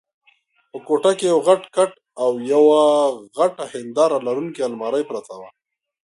په 0.69 0.77
کوټه 0.87 1.11
کې 1.19 1.25
یو 1.31 1.37
غټ 1.47 1.61
کټ 1.75 1.91
او 2.23 2.31
یوه 2.53 2.81
غټه 3.37 3.63
هنداره 3.73 4.17
لرونکې 4.27 4.61
المارۍ 4.69 5.03
پرته 5.09 5.33
وه. 5.39 5.49